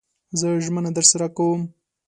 زه 0.39 0.47
ژمنه 0.65 0.91
درسره 0.97 1.27
کوم 1.37 1.61